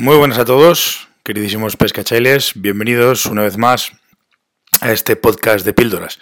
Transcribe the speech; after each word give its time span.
Muy 0.00 0.16
buenas 0.16 0.38
a 0.38 0.46
todos, 0.46 1.08
queridísimos 1.22 1.76
pescachailes, 1.76 2.52
bienvenidos 2.54 3.26
una 3.26 3.42
vez 3.42 3.58
más 3.58 3.92
a 4.80 4.92
este 4.92 5.14
podcast 5.14 5.62
de 5.66 5.74
píldoras. 5.74 6.18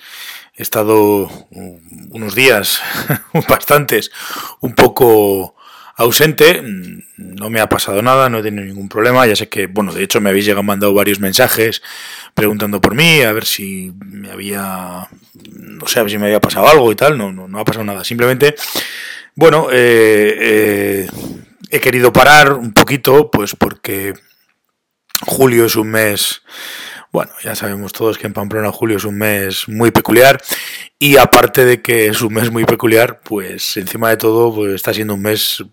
He 0.57 0.63
estado 0.63 1.31
unos 2.11 2.35
días, 2.35 2.83
bastantes, 3.49 4.11
un 4.59 4.75
poco 4.75 5.55
ausente, 5.95 6.61
no 7.19 7.51
me 7.51 7.61
ha 7.61 7.69
pasado 7.69 8.03
nada, 8.03 8.29
no 8.29 8.39
he 8.39 8.43
tenido 8.43 8.65
ningún 8.65 8.89
problema, 8.89 9.25
ya 9.29 9.37
sé 9.37 9.49
que, 9.49 9.69
bueno, 9.69 9.95
de 9.95 10.03
hecho 10.03 10.21
me 10.21 10.31
habéis 10.31 10.47
llegado 10.47 10.65
mandado 10.65 10.93
varios 10.93 11.21
mensajes 11.21 11.81
preguntando 12.35 12.81
por 12.81 12.97
mí, 12.97 13.21
a 13.21 13.31
ver 13.31 13.45
si 13.45 13.93
me 14.05 14.33
había, 14.33 15.07
no 15.53 15.87
sé, 15.87 16.09
si 16.09 16.19
me 16.19 16.27
había 16.27 16.41
pasado 16.41 16.67
algo 16.67 16.91
y 16.91 16.97
tal, 16.97 17.17
no, 17.17 17.31
no, 17.31 17.47
no 17.47 17.61
ha 17.61 17.65
pasado 17.65 17.85
nada, 17.85 18.03
simplemente, 18.03 18.57
bueno, 19.37 19.69
eh, 19.71 20.37
eh 20.41 21.09
he 21.71 21.81
querido 21.81 22.13
parar 22.13 22.53
un 22.55 22.73
poquito, 22.73 23.31
pues 23.31 23.55
porque 23.55 24.15
julio 25.27 25.67
es 25.67 25.77
un 25.77 25.91
mes, 25.91 26.43
bueno, 27.13 27.33
ya 27.43 27.55
sabemos 27.55 27.93
todos 27.93 28.19
que 28.19 28.27
en 28.27 28.33
Pamplona 28.33 28.73
julio 28.73 28.97
es 28.97 29.05
un 29.05 29.19
mes 29.19 29.69
muy 29.69 29.91
peculiar 29.91 30.41
y 30.99 31.17
aparte 31.17 31.65
de 31.65 31.83
que 31.83 32.07
es 32.07 32.23
un 32.23 32.35
mes 32.35 32.51
muy 32.51 32.65
peculiar, 32.65 33.21
pues 33.21 33.77
encima 33.77 34.11
de 34.11 34.17
todo 34.17 34.55
pues 34.55 34.75
está 34.75 34.95
siendo 34.95 35.15
un 35.15 35.23
mes 35.23 35.65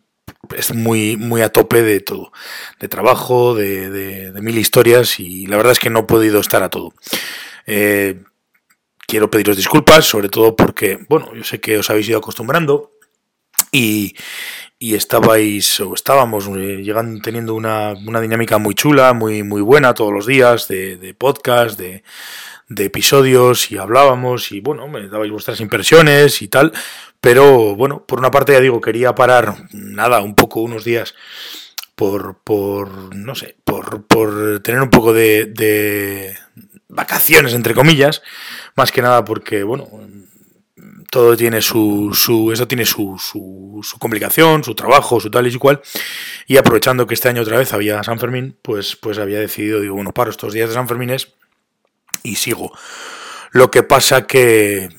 es 0.55 0.73
muy, 0.73 1.17
muy 1.17 1.41
a 1.41 1.50
tope 1.50 1.81
de 1.81 2.00
todo, 2.00 2.31
de 2.80 2.88
trabajo, 2.88 3.55
de, 3.55 3.89
de, 3.89 4.41
mil 4.41 4.58
historias 4.58 5.20
y 5.20 5.48
la 5.48 5.58
verdad 5.58 5.72
es 5.72 5.80
que 5.80 5.89
no 5.89 6.02
he 6.02 6.03
podido 6.03 6.39
estar 6.39 6.62
a 6.64 6.70
todo. 6.70 6.94
Eh, 7.66 8.22
quiero 9.08 9.31
pediros 9.31 9.58
disculpas, 9.58 10.05
sobre 10.05 10.30
todo 10.30 10.55
porque, 10.55 11.00
bueno, 11.09 11.34
yo 11.34 11.44
sé 11.44 11.59
que 11.59 11.77
os 11.77 11.89
habéis 11.89 12.09
ido 12.09 12.20
acostumbrando 12.20 12.91
y, 13.72 14.16
y 14.78 14.96
estabais 14.96 15.80
o 15.80 15.94
estábamos 15.94 16.48
eh, 16.48 16.82
llegando 16.84 17.22
teniendo 17.22 17.56
una, 17.56 17.94
una, 18.06 18.20
dinámica 18.20 18.58
muy 18.58 18.76
chula, 18.76 19.14
muy, 19.14 19.44
muy 19.44 19.62
buena 19.62 19.94
todos 19.94 20.12
los 20.12 20.26
días 20.26 20.68
de, 20.68 20.98
de 20.98 21.14
podcast, 21.14 21.80
de, 21.80 22.04
de, 22.67 22.86
episodios 22.86 23.72
y 23.72 23.78
hablábamos 23.78 24.52
y 24.52 24.59
bueno, 24.59 24.88
me 24.88 25.08
dabais 25.08 25.32
vuestras 25.32 25.62
impresiones 25.62 26.42
y 26.42 26.50
tal, 26.50 26.73
pero 27.22 27.76
bueno, 27.76 28.06
por 28.06 28.20
una 28.20 28.32
parte 28.32 28.52
ya 28.52 28.59
digo, 28.59 28.82
quería 28.82 29.16
parar 29.16 29.56
nada, 29.72 30.22
un 30.22 30.36
poco 30.36 30.62
unos 30.62 30.84
días 30.84 31.16
por, 31.95 32.39
por 32.44 33.16
no 33.16 33.36
sé, 33.36 33.56
por, 33.64 34.06
por 34.06 34.60
tener 34.62 34.82
un 34.82 34.89
poco 34.89 35.14
de, 35.14 35.45
de 35.45 36.38
vacaciones 36.89 37.54
entre 37.54 37.73
comillas, 37.73 38.22
más 38.76 38.92
que 38.92 39.02
nada 39.02 39.23
porque 39.23 39.64
bueno, 39.64 39.88
todo 41.16 41.38
tiene 41.38 41.61
su, 41.61 42.11
su 42.13 42.52
eso 42.52 42.67
tiene 42.67 42.85
su, 42.85 43.17
su, 43.17 43.97
complicación, 43.99 44.66
su 44.66 44.75
trabajo, 44.75 45.21
su 45.21 45.31
tal 45.31 45.47
y 45.47 45.52
su 45.52 45.59
cual. 45.59 45.81
Y 46.45 46.58
aprovechando 46.58 47.08
que 47.08 47.13
este 47.13 47.30
año 47.30 47.41
otra 47.41 47.58
vez 47.58 47.71
había 47.71 48.03
San 48.03 48.19
Fermín, 48.19 48.58
pues, 48.61 48.97
pues 48.97 49.17
había 49.17 49.39
decidido, 49.39 49.80
digo, 49.80 49.95
bueno, 49.95 50.11
paro 50.11 50.30
estos 50.30 50.52
días 50.52 50.67
de 50.67 50.75
San 50.75 50.89
Fermines 50.89 51.30
y 52.21 52.36
sigo. 52.36 52.77
Lo 53.52 53.71
que 53.71 53.81
pasa 53.81 54.27
que 54.27 54.89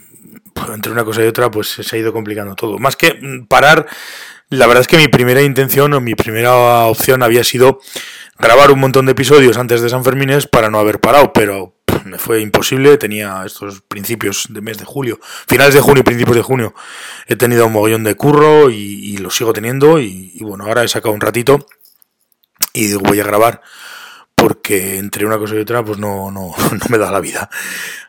pues, 0.54 0.70
entre 0.70 0.90
una 0.90 1.04
cosa 1.04 1.22
y 1.22 1.26
otra, 1.26 1.50
pues 1.50 1.68
se 1.68 1.94
ha 1.94 1.98
ido 1.98 2.14
complicando 2.14 2.54
todo. 2.54 2.78
Más 2.78 2.96
que 2.96 3.18
mm, 3.20 3.44
parar, 3.44 3.86
la 4.48 4.66
verdad 4.66 4.80
es 4.80 4.88
que 4.88 4.96
mi 4.96 5.08
primera 5.08 5.42
intención 5.42 5.92
o 5.92 6.00
mi 6.00 6.14
primera 6.14 6.86
opción 6.86 7.22
había 7.22 7.44
sido 7.44 7.78
grabar 8.38 8.70
un 8.70 8.80
montón 8.80 9.06
de 9.06 9.12
episodios 9.12 9.56
antes 9.56 9.80
de 9.80 9.88
San 9.88 10.04
Fermines 10.04 10.46
para 10.46 10.70
no 10.70 10.78
haber 10.78 11.00
parado, 11.00 11.32
pero 11.32 11.74
me 12.04 12.18
fue 12.18 12.40
imposible, 12.40 12.96
tenía 12.98 13.42
estos 13.44 13.80
principios 13.82 14.46
de 14.50 14.60
mes 14.60 14.78
de 14.78 14.84
julio, 14.84 15.18
finales 15.48 15.74
de 15.74 15.80
junio 15.80 16.00
y 16.00 16.04
principios 16.04 16.36
de 16.36 16.42
junio, 16.42 16.74
he 17.26 17.36
tenido 17.36 17.66
un 17.66 17.72
mogollón 17.72 18.04
de 18.04 18.14
curro 18.14 18.70
y, 18.70 19.16
lo 19.16 19.30
sigo 19.30 19.52
teniendo 19.52 19.98
y, 19.98 20.38
bueno, 20.42 20.64
ahora 20.66 20.84
he 20.84 20.88
sacado 20.88 21.14
un 21.14 21.20
ratito 21.20 21.66
y 22.74 22.86
digo 22.86 23.00
voy 23.00 23.18
a 23.18 23.24
grabar 23.24 23.62
porque 24.34 24.98
entre 24.98 25.24
una 25.24 25.38
cosa 25.38 25.54
y 25.54 25.58
otra 25.58 25.82
pues 25.82 25.98
no, 25.98 26.30
no, 26.30 26.54
no 26.70 26.86
me 26.90 26.98
da 26.98 27.10
la 27.10 27.20
vida. 27.20 27.48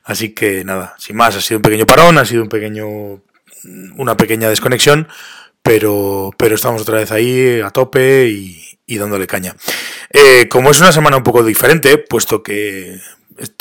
Así 0.04 0.34
que 0.34 0.64
nada, 0.66 0.96
sin 1.00 1.16
más, 1.16 1.36
ha 1.36 1.42
sido 1.42 1.60
un 1.60 1.62
pequeño 1.64 1.86
parón, 1.86 2.18
ha 2.18 2.26
sido 2.26 2.44
un 2.44 2.50
pequeño, 2.50 2.86
una 3.96 4.18
pequeña 4.18 4.50
desconexión, 4.50 5.08
pero, 5.64 6.32
pero 6.38 6.56
estamos 6.56 6.82
otra 6.82 6.98
vez 6.98 7.12
ahí 7.12 7.62
a 7.62 7.72
tope 7.72 8.28
y, 8.28 8.67
y 8.88 8.98
dándole 8.98 9.28
caña. 9.28 9.56
Eh, 10.12 10.48
como 10.48 10.72
es 10.72 10.80
una 10.80 10.92
semana 10.92 11.18
un 11.18 11.24
poco 11.24 11.44
diferente, 11.44 11.98
puesto 11.98 12.42
que 12.42 13.00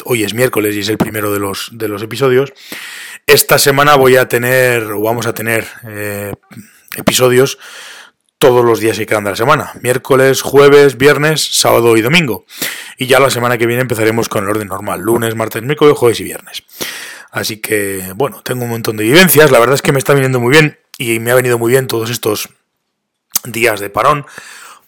hoy 0.04 0.24
es 0.24 0.32
miércoles 0.32 0.74
y 0.76 0.80
es 0.80 0.88
el 0.88 0.96
primero 0.96 1.32
de 1.32 1.40
los, 1.40 1.70
de 1.72 1.88
los 1.88 2.02
episodios, 2.02 2.54
esta 3.26 3.58
semana 3.58 3.96
voy 3.96 4.16
a 4.16 4.28
tener, 4.28 4.84
o 4.84 5.00
vamos 5.00 5.26
a 5.26 5.34
tener 5.34 5.66
eh, 5.86 6.32
episodios 6.96 7.58
todos 8.38 8.64
los 8.64 8.78
días 8.78 8.96
que 8.96 9.06
quedan 9.06 9.24
de 9.24 9.30
la 9.30 9.36
semana. 9.36 9.72
Miércoles, 9.82 10.42
jueves, 10.42 10.96
viernes, 10.96 11.42
sábado 11.42 11.96
y 11.96 12.02
domingo. 12.02 12.46
Y 12.96 13.06
ya 13.06 13.18
la 13.18 13.30
semana 13.30 13.58
que 13.58 13.66
viene 13.66 13.82
empezaremos 13.82 14.28
con 14.28 14.44
el 14.44 14.50
orden 14.50 14.68
normal. 14.68 15.00
Lunes, 15.00 15.34
martes, 15.34 15.62
miércoles, 15.62 15.96
jueves 15.96 16.20
y 16.20 16.24
viernes. 16.24 16.62
Así 17.32 17.56
que, 17.58 18.12
bueno, 18.14 18.42
tengo 18.42 18.64
un 18.64 18.70
montón 18.70 18.96
de 18.96 19.04
vivencias. 19.04 19.50
La 19.50 19.58
verdad 19.58 19.74
es 19.74 19.82
que 19.82 19.92
me 19.92 19.98
está 19.98 20.14
viniendo 20.14 20.38
muy 20.38 20.52
bien 20.52 20.78
y 20.98 21.18
me 21.18 21.32
ha 21.32 21.34
venido 21.34 21.58
muy 21.58 21.72
bien 21.72 21.86
todos 21.86 22.10
estos 22.10 22.50
días 23.44 23.80
de 23.80 23.90
parón 23.90 24.26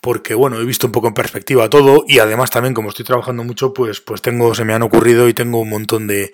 porque 0.00 0.34
bueno, 0.34 0.60
he 0.60 0.64
visto 0.64 0.86
un 0.86 0.92
poco 0.92 1.08
en 1.08 1.14
perspectiva 1.14 1.68
todo 1.68 2.04
y 2.06 2.18
además 2.18 2.50
también 2.50 2.74
como 2.74 2.88
estoy 2.88 3.04
trabajando 3.04 3.44
mucho, 3.44 3.72
pues, 3.72 4.00
pues 4.00 4.22
tengo, 4.22 4.54
se 4.54 4.64
me 4.64 4.74
han 4.74 4.82
ocurrido 4.82 5.28
y 5.28 5.34
tengo 5.34 5.60
un 5.60 5.70
montón 5.70 6.06
de, 6.06 6.32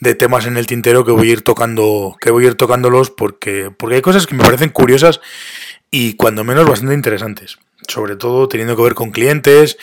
de 0.00 0.14
temas 0.14 0.46
en 0.46 0.56
el 0.56 0.66
tintero 0.66 1.04
que 1.04 1.12
voy 1.12 1.30
a 1.30 1.32
ir 1.32 1.42
tocando, 1.42 2.16
que 2.20 2.30
voy 2.30 2.44
a 2.44 2.48
ir 2.48 2.54
tocándolos 2.54 3.10
porque, 3.10 3.70
porque 3.76 3.96
hay 3.96 4.02
cosas 4.02 4.26
que 4.26 4.34
me 4.34 4.44
parecen 4.44 4.70
curiosas 4.70 5.20
y 5.90 6.14
cuando 6.14 6.44
menos 6.44 6.68
bastante 6.68 6.94
interesantes. 6.94 7.58
Sobre 7.88 8.16
todo 8.16 8.48
teniendo 8.48 8.74
que 8.74 8.82
ver 8.82 8.94
con 8.94 9.12
clientes 9.12 9.76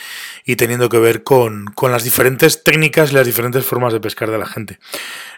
y 0.44 0.56
teniendo 0.56 0.90
que 0.90 0.98
ver 0.98 1.22
con, 1.22 1.66
con 1.74 1.90
las 1.90 2.04
diferentes 2.04 2.62
técnicas 2.62 3.10
y 3.10 3.14
las 3.14 3.24
diferentes 3.24 3.64
formas 3.64 3.94
de 3.94 4.00
pescar 4.00 4.30
de 4.30 4.36
la 4.36 4.46
gente. 4.46 4.78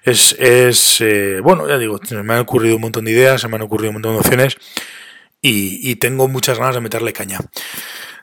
Es, 0.03 0.35
es 0.41 1.01
eh, 1.01 1.41
bueno, 1.43 1.69
ya 1.69 1.79
digo, 1.79 2.01
me 2.25 2.35
han 2.35 2.41
ocurrido 2.41 2.75
un 2.77 2.83
montón 2.83 3.05
de 3.05 3.13
ideas, 3.13 3.43
se 3.43 3.49
me 3.49 3.57
han 3.57 3.63
ocurrido 3.63 3.91
un 3.91 3.97
montón 3.97 4.15
de 4.15 4.19
opciones 4.19 4.57
y, 5.49 5.97
tengo 5.97 6.29
muchas 6.29 6.59
ganas 6.59 6.75
de 6.75 6.81
meterle 6.81 7.13
caña. 7.13 7.39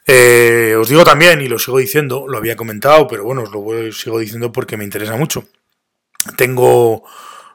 Eh, 0.05 0.75
os 0.77 0.89
digo 0.89 1.03
también, 1.03 1.41
y 1.41 1.47
lo 1.47 1.57
sigo 1.57 1.77
diciendo, 1.77 2.25
lo 2.27 2.37
había 2.37 2.55
comentado, 2.55 3.07
pero 3.07 3.23
bueno, 3.23 3.43
os 3.43 3.51
lo 3.51 3.91
sigo 3.91 4.19
diciendo 4.19 4.51
porque 4.51 4.77
me 4.77 4.83
interesa 4.83 5.15
mucho. 5.15 5.45
Tengo, 6.35 7.03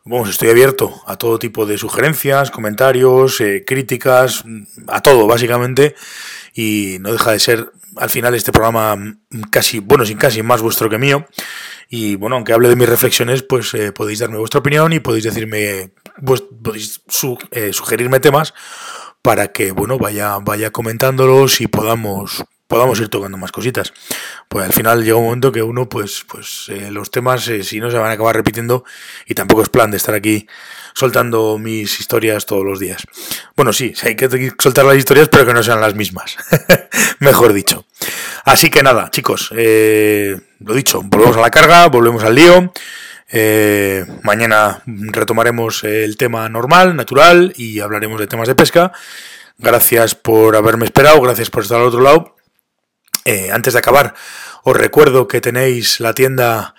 vamos, 0.04 0.30
estoy 0.30 0.48
abierto 0.50 1.02
a 1.06 1.16
todo 1.16 1.38
tipo 1.38 1.66
de 1.66 1.76
sugerencias, 1.76 2.50
comentarios, 2.50 3.40
eh, 3.40 3.64
críticas, 3.66 4.44
a 4.86 5.02
todo, 5.02 5.26
básicamente, 5.26 5.94
y 6.54 6.96
no 7.00 7.12
deja 7.12 7.32
de 7.32 7.40
ser 7.40 7.72
al 7.96 8.10
final 8.10 8.34
este 8.34 8.52
programa 8.52 8.96
casi, 9.50 9.80
bueno, 9.80 10.06
sin 10.06 10.18
casi 10.18 10.42
más 10.42 10.62
vuestro 10.62 10.88
que 10.88 10.98
mío. 10.98 11.26
Y 11.90 12.16
bueno, 12.16 12.36
aunque 12.36 12.52
hable 12.52 12.68
de 12.68 12.76
mis 12.76 12.88
reflexiones, 12.88 13.42
pues 13.42 13.72
eh, 13.74 13.92
podéis 13.92 14.18
darme 14.18 14.38
vuestra 14.38 14.60
opinión 14.60 14.92
y 14.92 15.00
podéis 15.00 15.24
decirme, 15.24 15.90
pues, 16.24 16.42
podéis 16.62 17.00
sugerirme 17.72 18.20
temas 18.20 18.54
para 19.28 19.48
que 19.48 19.72
bueno 19.72 19.98
vaya 19.98 20.38
vaya 20.38 20.70
comentándolos 20.70 21.60
y 21.60 21.66
podamos 21.66 22.46
podamos 22.66 22.98
ir 22.98 23.10
tocando 23.10 23.36
más 23.36 23.52
cositas. 23.52 23.92
Pues 24.48 24.64
al 24.64 24.72
final 24.72 25.04
llega 25.04 25.16
un 25.16 25.24
momento 25.24 25.52
que 25.52 25.62
uno, 25.62 25.86
pues, 25.86 26.24
pues 26.26 26.66
eh, 26.68 26.90
los 26.90 27.10
temas, 27.10 27.46
eh, 27.48 27.62
si 27.62 27.78
no, 27.78 27.90
se 27.90 27.98
van 27.98 28.10
a 28.10 28.12
acabar 28.12 28.34
repitiendo 28.34 28.84
y 29.26 29.34
tampoco 29.34 29.60
es 29.60 29.68
plan 29.68 29.90
de 29.90 29.98
estar 29.98 30.14
aquí 30.14 30.46
soltando 30.94 31.58
mis 31.58 32.00
historias 32.00 32.46
todos 32.46 32.64
los 32.64 32.78
días. 32.78 33.02
Bueno, 33.54 33.74
sí, 33.74 33.92
hay 34.02 34.16
que 34.16 34.52
soltar 34.58 34.86
las 34.86 34.96
historias, 34.96 35.28
pero 35.28 35.44
que 35.44 35.52
no 35.52 35.62
sean 35.62 35.82
las 35.82 35.94
mismas, 35.94 36.38
mejor 37.18 37.52
dicho. 37.52 37.84
Así 38.46 38.70
que 38.70 38.82
nada, 38.82 39.10
chicos, 39.10 39.50
eh, 39.54 40.40
lo 40.60 40.72
dicho, 40.72 41.02
volvemos 41.04 41.36
a 41.36 41.40
la 41.40 41.50
carga, 41.50 41.88
volvemos 41.88 42.24
al 42.24 42.34
lío. 42.34 42.72
Eh, 43.30 44.06
mañana 44.22 44.82
retomaremos 44.86 45.84
el 45.84 46.16
tema 46.16 46.48
normal, 46.48 46.96
natural, 46.96 47.52
y 47.56 47.80
hablaremos 47.80 48.18
de 48.20 48.26
temas 48.26 48.48
de 48.48 48.54
pesca. 48.54 48.92
Gracias 49.58 50.14
por 50.14 50.56
haberme 50.56 50.86
esperado, 50.86 51.20
gracias 51.20 51.50
por 51.50 51.62
estar 51.62 51.78
al 51.78 51.86
otro 51.88 52.00
lado. 52.00 52.36
Eh, 53.24 53.50
antes 53.52 53.74
de 53.74 53.80
acabar, 53.80 54.14
os 54.62 54.76
recuerdo 54.76 55.28
que 55.28 55.40
tenéis 55.40 56.00
la 56.00 56.14
tienda 56.14 56.74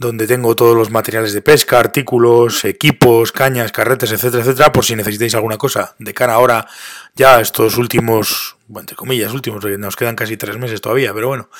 donde 0.00 0.26
tengo 0.26 0.56
todos 0.56 0.74
los 0.74 0.90
materiales 0.90 1.34
de 1.34 1.42
pesca, 1.42 1.78
artículos, 1.78 2.64
equipos, 2.64 3.32
cañas, 3.32 3.70
carretes, 3.70 4.10
etcétera, 4.10 4.42
etcétera, 4.42 4.72
por 4.72 4.82
si 4.82 4.96
necesitáis 4.96 5.34
alguna 5.34 5.58
cosa. 5.58 5.94
De 5.98 6.14
cara 6.14 6.32
ahora 6.32 6.66
ya 7.14 7.38
estos 7.38 7.76
últimos, 7.76 8.56
bueno, 8.66 8.84
entre 8.84 8.96
comillas, 8.96 9.30
últimos, 9.34 9.62
nos 9.62 9.96
quedan 9.96 10.16
casi 10.16 10.38
tres 10.38 10.56
meses 10.56 10.80
todavía, 10.80 11.12
pero 11.12 11.28
bueno, 11.28 11.50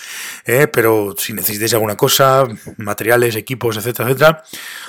eh, 0.46 0.68
pero 0.68 1.14
si 1.18 1.34
necesitáis 1.34 1.74
alguna 1.74 1.98
cosa, 1.98 2.44
materiales, 2.78 3.36
equipos, 3.36 3.76
etcétera, 3.76 4.08
etcétera, 4.08 4.42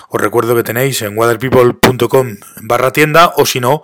os 0.07 0.21
recuerdo 0.21 0.55
que 0.55 0.63
tenéis 0.63 1.01
en 1.01 1.17
waterpeople.com 1.17 2.37
barra 2.61 2.93
tienda 2.93 3.33
o 3.35 3.45
si 3.45 3.59
no, 3.59 3.83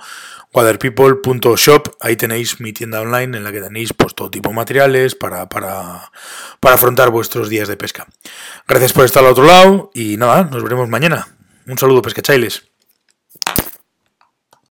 waterpeople.shop, 0.54 1.96
ahí 2.00 2.16
tenéis 2.16 2.60
mi 2.60 2.74
tienda 2.74 3.02
online 3.02 3.38
en 3.38 3.44
la 3.44 3.52
que 3.52 3.62
tenéis 3.62 3.94
pues 3.94 4.16
todo 4.16 4.32
tipo 4.32 4.50
de 4.50 4.56
materiales 4.56 5.16
para, 5.16 5.50
para, 5.50 6.12
para 6.60 6.76
afrontar 6.76 7.10
vuestros 7.12 7.50
días 7.50 7.68
de 7.68 7.78
pesca. 7.78 8.08
Gracias 8.68 8.94
por 8.94 9.06
estar 9.06 9.24
al 9.24 9.32
otro 9.32 9.46
lado 9.46 9.92
y 9.94 10.18
nada, 10.18 10.44
nos 10.46 10.64
veremos 10.64 10.90
mañana. 10.90 11.28
Un 11.68 11.78
saludo 11.78 12.02
pescachailes. 12.02 12.70